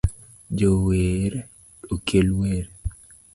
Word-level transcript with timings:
Jower 0.57 1.33
okel 1.93 2.27
wer 2.39 2.65